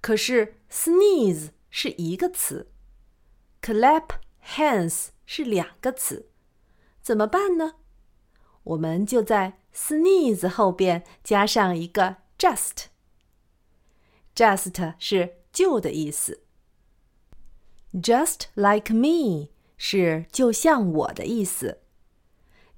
[0.00, 2.70] 可是 sneeze 是一个词
[3.60, 4.08] ，clap
[4.44, 6.28] hands 是两个词，
[7.00, 7.74] 怎么办呢？
[8.64, 12.86] 我们就在 sneeze 后边加上一个 just。
[14.34, 16.42] just 是就的意思。
[17.92, 21.82] Just like me 是就像我的意思。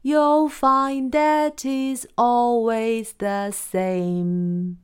[0.01, 4.78] You'll find that is always the same.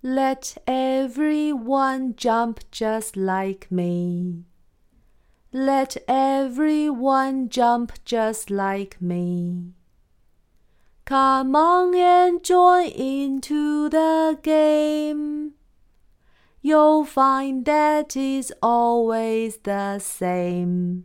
[0.00, 4.44] Let everyone jump just like me.
[5.52, 9.72] Let everyone jump just like me.
[11.04, 15.51] Come on and join into the game
[16.62, 21.04] you'll find that is always the same.